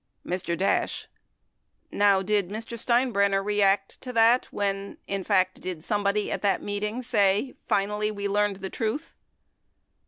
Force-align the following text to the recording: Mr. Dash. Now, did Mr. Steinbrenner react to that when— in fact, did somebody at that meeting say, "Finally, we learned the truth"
Mr. 0.25 0.57
Dash. 0.57 1.07
Now, 1.91 2.23
did 2.23 2.49
Mr. 2.49 2.69
Steinbrenner 2.75 3.43
react 3.45 4.01
to 4.01 4.11
that 4.13 4.45
when— 4.45 4.97
in 5.15 5.23
fact, 5.23 5.61
did 5.61 5.83
somebody 5.83 6.31
at 6.31 6.41
that 6.41 6.63
meeting 6.63 7.03
say, 7.03 7.53
"Finally, 7.67 8.09
we 8.09 8.27
learned 8.27 8.55
the 8.55 8.71
truth" 8.71 9.13